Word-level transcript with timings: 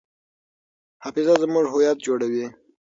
حافظه 1.03 1.33
زموږ 1.43 1.65
هویت 1.69 1.97
جوړوي. 2.05 2.45